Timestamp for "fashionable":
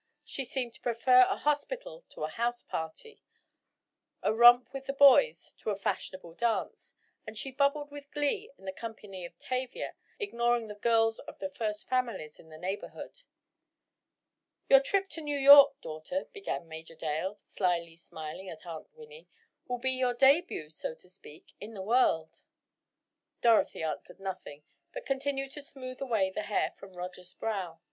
5.75-6.33